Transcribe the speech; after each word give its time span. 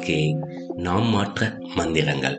வாழ்க்கையை 0.00 0.28
நாம் 0.76 1.06
மாற்ற 1.06 1.46
மந்திரங்கள். 1.74 2.36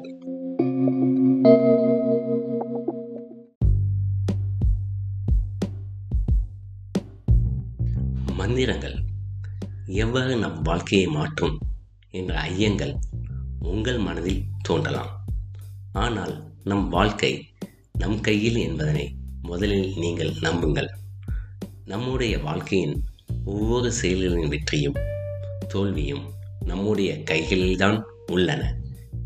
மந்திரங்கள் 8.35 8.96
எவ்வாறு 9.85 10.35
நம் 10.35 10.62
வாழ்க்கையை 10.62 11.08
மாற்றும் 11.08 11.60
என்ற 12.12 12.33
ஐயங்கள் 12.42 12.96
உங்கள் 13.60 13.97
மனதில் 13.97 14.43
தோன்றலாம். 14.62 15.13
ஆனால் 15.93 16.35
நம் 16.63 16.89
வாழ்க்கை 16.89 17.34
நம் 17.98 18.20
கையில் 18.21 18.55
என்பதனை 18.55 19.07
முதலில் 19.41 19.89
நீங்கள் 19.98 20.34
நம்புங்கள். 20.41 20.91
நம்முடைய 21.85 22.39
வாழ்க்கையின் 22.39 22.98
ஒவ்வொரு 23.46 23.91
செயல்களின் 23.91 24.48
வெற்றியும் 24.48 25.02
தோல்வியும் 25.68 26.40
நம்முடைய 26.66 27.24
கைகளில்தான் 27.24 28.04
உள்ளன. 28.28 28.76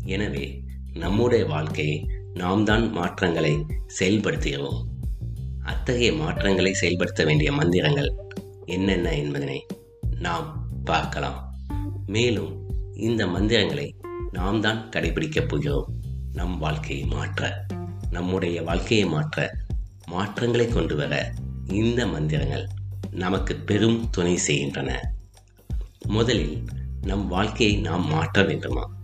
எனவே 0.04 0.62
நம்முடைய 0.92 1.46
வாழ்க்கையை 1.46 2.06
நாம் 2.34 2.64
தான் 2.64 2.92
மாற்றங்களை 2.92 3.64
செயல்படுத்துகிறோம். 3.98 4.80
அத்தகைய 5.62 6.12
மாற்றங்களை 6.12 6.72
செயல்படுத்த 6.72 7.24
வேண்டிய 7.24 7.52
மந்திரங்கள் 7.52 8.14
என்னென்ன 8.66 9.14
என்பதனை 9.14 9.66
நாம் 10.20 10.68
பார்க்கலாம். 10.84 11.54
மேலும் 12.06 12.52
இந்த 12.94 13.26
மந்திரங்களை 13.26 13.94
நாம் 14.32 14.60
தான் 14.60 14.88
கடைபிடிக்கப் 14.88 15.48
போகிறோம். 15.48 15.88
நம் 16.32 16.58
வாழ்க்கையை 16.58 17.06
மாற்ற 17.06 17.66
நம்முடைய 18.10 18.62
வாழ்க்கையை 18.62 19.06
மாற்ற 19.08 19.56
மாற்றங்களை 20.06 20.68
கொண்டு 20.68 20.96
வர 20.96 21.32
இந்த 21.66 22.06
மந்திரங்கள் 22.06 22.66
நமக்கு 23.10 23.54
பெரும் 23.54 24.08
துணை 24.10 24.36
செய்கின்றன. 24.36 24.90
முதலில் 26.06 26.64
நம் 27.06 27.28
வாழ்க்கையை 27.28 27.80
நாம் 27.80 28.08
மாற்ற 28.08 28.42
வேண்டுமா? 28.42 29.00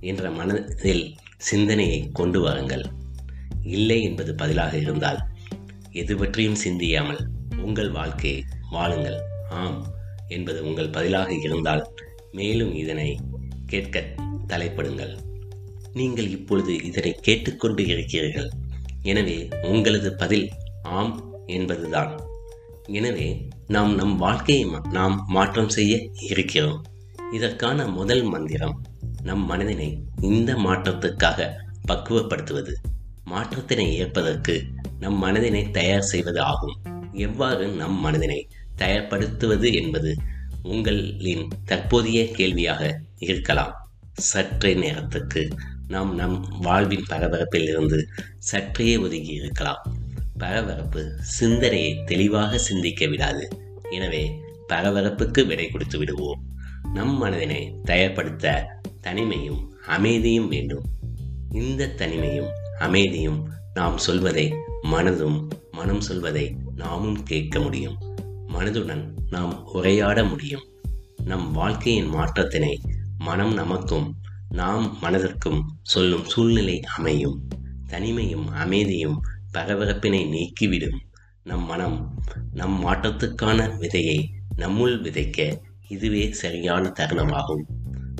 என்ற 0.00 0.30
மனதில் 0.30 1.14
சிந்தனையை 1.36 2.10
கொண்டு 2.12 2.40
வாருங்கள். 2.40 2.84
இல்லை 3.62 4.02
என்பது 4.02 4.34
பதிலாக 4.34 4.76
இருந்தால் 4.76 5.18
எது 5.90 6.16
பற்றியும் 6.16 6.54
சிந்தியாமல் 6.54 7.28
உங்கள் 7.56 7.90
வாழ்க்கையை 7.90 8.44
வாழுங்கள். 8.70 9.20
ஆம் 9.50 9.86
என்பது 10.28 10.64
உங்கள் 10.64 10.88
பதிலாக 10.88 11.32
இருந்தால் 11.32 11.94
மேலும் 12.32 12.74
இதனை 12.74 13.18
கேட்க 13.66 14.04
தலைப்படுங்கள். 14.48 15.18
நீங்கள் 15.92 16.30
இப்பொழுது 16.30 16.84
இதனை 16.84 17.12
கேட்டுக்கொண்டு 17.12 17.86
இருக்கிறீர்கள். 17.86 18.50
எனவே 19.02 19.48
உங்களது 19.62 20.14
பதில் 20.14 20.50
ஆம் 20.82 21.32
என்பதுதான். 21.46 22.20
எனவே 22.86 23.48
நாம் 23.66 23.94
நம் 23.94 24.16
வாழ்க்கையை 24.16 24.66
மா- 24.66 24.90
நாம் 24.90 25.24
மாற்றம் 25.28 25.68
செய்ய 25.68 26.08
இருக்கிறோம். 26.20 26.84
இதற்கான 27.34 27.86
முதல் 27.86 28.22
மந்திரம் 28.22 28.76
நம் 29.22 29.44
மனதினை 29.50 29.88
இந்த 30.20 30.54
மாற்றத்துக்காக 30.54 31.48
பக்குவப்படுத்துவது. 31.88 32.72
மாற்றத்தினை 33.30 33.86
ஏற்பதற்கு 33.94 34.54
நம் 35.00 35.22
மனதினை 35.22 35.70
தயார் 35.70 36.10
செய்வது 36.12 36.40
ஆகும். 36.40 36.76
எவ்வாறு 37.12 37.68
நம் 37.68 37.98
மனதினை 38.06 38.40
தயார்படுத்துவது 38.76 39.74
என்பது 39.74 40.16
உங்களின் 40.62 41.48
தற்போதைய 41.64 42.30
கேள்வியாக 42.30 43.00
இருக்கலாம். 43.16 43.74
சற்றே 44.12 44.74
நேரத்துக்கு 44.74 45.48
நாம் 45.88 46.14
நம் 46.14 46.36
வாழ்வின் 46.60 47.04
பரபரப்பில் 47.10 47.68
இருந்து 47.68 47.98
சற்றே 48.38 48.96
ஒதுங்கி 48.96 49.32
இருக்கலாம். 49.32 49.82
பரபரப்பு 50.38 51.02
சிந்தனையை 51.38 51.92
தெளிவாக 52.04 52.58
சிந்திக்க 52.58 53.06
விடாது. 53.06 53.48
எனவே 53.90 54.24
பரபரப்புக்கு 54.68 55.46
விடை 55.46 55.68
கொடுத்து 55.68 55.98
விடுவோம். 55.98 56.42
நம் 56.92 57.24
மனதினை 57.24 57.80
தயார்படுத்த 57.84 58.64
தனிமையும் 59.02 59.68
அமைதியும் 59.86 60.48
வேண்டும். 60.48 60.84
இந்த 61.50 61.86
தனிமையும் 61.86 62.48
அமைதியும் 62.78 63.48
நாம் 63.74 63.98
சொல்வதை 63.98 64.54
மனதும் 64.82 65.48
மனம் 65.72 66.00
சொல்வதை 66.00 66.56
நாமும் 66.76 67.22
கேட்க 67.22 67.60
முடியும். 67.60 67.98
மனதுடன் 68.48 69.12
நாம் 69.30 69.66
உரையாட 69.66 70.24
முடியும். 70.24 70.62
நம் 71.24 71.52
வாழ்க்கையின் 71.52 72.14
மாற்றத்தினை 72.14 72.74
மனம் 73.18 73.54
நமக்கும் 73.54 74.16
நாம் 74.48 74.98
மனதிற்கும் 75.02 75.60
சொல்லும் 75.82 76.24
சூழ்நிலை 76.24 76.80
அமையும். 76.80 77.48
தனிமையும் 77.88 78.46
அமைதியும் 78.46 79.22
பரபரப்பினை 79.54 80.28
நீக்கிவிடும். 80.28 80.98
நம் 81.44 81.66
மனம் 81.66 82.18
நம் 82.52 82.86
மாற்றத்துக்கான 82.86 83.76
விதையை 83.78 84.24
நம்முள் 84.56 85.00
விதைக்க 85.00 85.58
இதுவே 85.88 86.32
சரியான 86.32 86.92
தருணமாகும். 86.98 87.62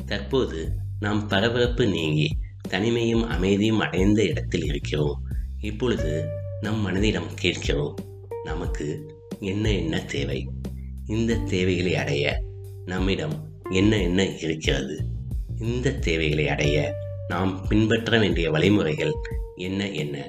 தற்போது 0.06 0.72
நாம் 1.00 1.28
பரபரப்பு 1.28 1.86
நீங்கி 1.86 2.36
தனிமையும் 2.68 3.26
அமைதியும் 3.26 3.78
அடைந்த 3.78 4.22
இடத்தில் 4.22 4.64
இருக்கிறோம். 4.64 5.22
இப்பொழுது 5.60 6.28
நம் 6.60 6.86
மனதிடம் 6.86 7.34
கேட்கிறோம் 7.34 7.94
நமக்கு 8.44 9.16
என்ன 9.40 9.72
என்ன 9.72 10.00
தேவை? 10.00 10.48
இந்த 11.06 11.36
தேவைகளை 11.36 11.96
அடைய 11.96 12.44
நம்மிடம் 12.86 13.48
என்ன 13.70 14.02
என்ன 14.02 14.36
இருக்கிறது? 14.36 14.98
இந்த 15.58 15.92
தேவைகளை 15.92 16.48
அடைய 16.48 16.94
நாம் 17.28 17.66
பின்பற்ற 17.68 18.18
வேண்டிய 18.18 18.50
வழிமுறைகள் 18.50 19.12
என்ன 19.56 19.90
என்ன? 19.90 20.28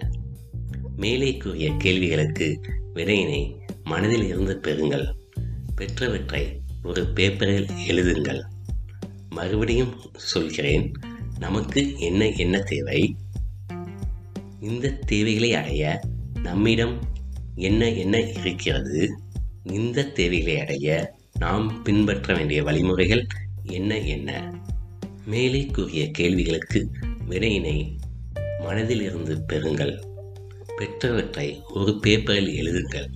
மேலே 0.96 1.38
கூறிய 1.38 1.72
கேள்விகளுக்கு 1.78 2.60
விடையினை 2.94 3.58
மனதில் 3.84 4.28
இருந்து 4.28 4.60
பெறுங்கள். 4.64 5.12
பெற்றவற்றை 5.76 6.64
ஒரு 6.86 7.06
பேப்பரில் 7.06 7.68
எழுதுங்கள். 7.88 8.42
மறுபடியும் 9.30 9.96
சொல்கிறேன் 10.16 10.92
நமக்கு 11.40 12.00
என்ன 12.00 12.30
என்ன 12.30 12.60
தேவை? 12.60 13.16
இந்த 14.60 14.92
தேவைகளை 14.92 15.54
அடைய 15.54 16.00
நம்மிடம் 16.44 17.02
என்ன 17.56 17.90
என்ன 17.90 18.20
இருக்கிறது? 18.20 19.18
இந்த 19.64 20.06
தேவைகளை 20.06 20.60
அடைய 20.60 21.16
நாம் 21.40 21.84
பின்பற்ற 21.84 22.34
வேண்டிய 22.34 22.64
வழிமுறைகள் 22.64 23.28
என்ன 23.64 24.00
என்ன? 24.00 24.54
மேலே 25.26 25.66
கூறிய 25.66 26.12
கேள்விகளுக்கு 26.12 26.90
வினையினை 27.30 27.98
மனதிலிருந்து 28.60 29.42
பெறுங்கள். 29.54 30.00
பெற்றவற்றை 30.78 31.62
ஒரு 31.74 32.00
பேப்பரில் 32.00 32.64
எழுதுங்கள். 32.64 33.08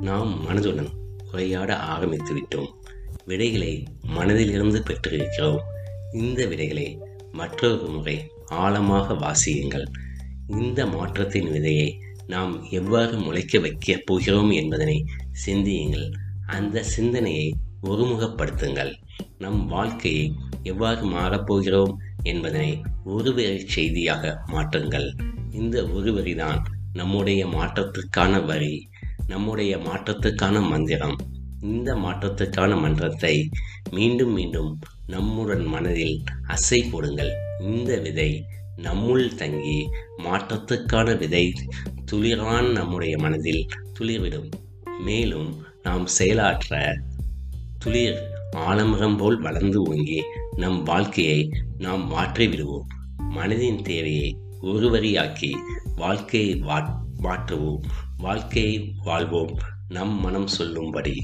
நாம் 0.00 0.48
மனதுடன் 0.48 0.90
உரையாட 1.32 1.78
ஆரம்பித்து 1.78 2.34
விட்டோம் 2.34 2.80
விடைகளை 3.24 3.84
மனதிலிருந்து 4.16 4.82
பெற்றிருக்கிறோம். 4.82 5.58
இந்த 6.12 6.46
விடைகளை 6.46 6.98
மற்றொரு 7.32 7.88
முறை 7.88 8.30
ஆழமாக 8.46 9.14
வாசியுங்கள். 9.14 9.84
இந்த 10.48 10.86
மாற்றத்தின் 10.86 11.48
விதையை 11.48 11.92
நாம் 12.26 12.64
எவ்வாறு 12.70 13.18
முளைக்க 13.18 13.58
வைக்கப் 13.58 14.06
போகிறோம் 14.06 14.50
என்பதனை 14.50 15.04
சிந்தியுங்கள். 15.32 16.10
அந்த 16.46 16.82
சிந்தனையை 16.82 17.54
ஒருமுகப்படுத்துங்கள். 17.82 18.92
நம் 19.38 19.66
வாழ்க்கையை 19.66 20.32
எவ்வாறு 20.62 21.06
மாறப்போகிறோம் 21.06 21.94
என்பதனை 22.22 22.80
ஒருவரி 23.04 23.58
செய்தியாக 23.58 24.42
மாற்றுங்கள். 24.46 25.20
இந்த 25.52 25.82
ஒருவரிதான் 25.82 26.58
நம்முடைய 26.92 27.46
மாற்றத்துக்கான 27.46 28.44
வரி 28.44 28.88
நம்முடைய 29.26 29.76
மாற்றத்துக்கான 29.76 30.68
மந்திரம். 30.68 31.16
இந்த 31.62 31.94
மாற்றத்துக்கான 31.94 32.80
மன்றத்தை 32.80 33.48
மீண்டும் 33.90 34.32
மீண்டும் 34.32 34.78
நம்முடன் 35.06 35.64
மனதில் 35.64 36.22
அசை 36.46 36.82
போடுங்கள். 36.82 37.32
இந்த 37.60 37.98
விதை 37.98 38.44
நம்முள் 38.76 39.34
தங்கி 39.34 39.88
மாற்றத்துக்கான 40.18 41.18
விதை. 41.18 41.54
துளிரான் 42.12 42.70
நம்முடைய 42.70 43.18
மனதில் 43.18 43.66
துளிர்விடும். 43.98 44.50
மேலும் 45.04 45.64
நாம் 45.82 46.06
செயலாற்ற 46.06 47.00
துளிர் 47.78 48.22
ஆலமரம் 48.52 49.16
போல் 49.16 49.40
வளர்ந்து 49.40 49.82
ஓங்கி 49.82 50.22
நம் 50.56 50.82
வாழ்க்கையை 50.82 51.50
நாம் 51.78 52.06
மாற்றி 52.06 52.48
விடுவோம் 52.48 52.86
மனதின் 53.30 53.82
தேவையை 53.82 54.36
ஒருவரியாக்கி 54.62 55.52
வாழ்க்கையை 55.96 56.62
வா- 56.62 56.96
மாற்றுவோம். 57.22 57.80
வாழ்க்கையை 58.18 58.94
வாழ்வோம். 59.04 59.58
நம் 59.88 60.20
மனம் 60.20 60.46
சொல்லும்படி 60.46 61.22